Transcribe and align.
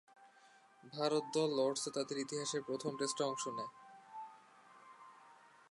ভারত 0.93 1.23
দল 1.33 1.49
লর্ডসে 1.57 1.89
তাদের 1.91 2.17
ইতিহাসের 2.17 2.61
প্রথম 2.61 2.91
টেস্টে 2.97 3.23
অংশ 3.23 3.43
নেয়। 3.47 3.71